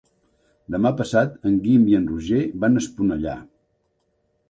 [0.75, 3.41] Demà passat en Guim i en Roger van a Esponellà.